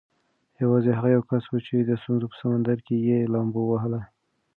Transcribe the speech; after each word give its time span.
یوازې 0.61 0.91
هغه 0.97 1.09
یو 1.15 1.23
کس 1.29 1.43
و 1.47 1.55
چې 1.67 1.75
د 1.81 1.91
ستونزو 2.01 2.25
په 2.31 2.37
سمندر 2.41 2.77
کې 2.87 2.95
یې 3.07 3.19
لامبو 3.33 3.61
ووهله. 3.65 4.01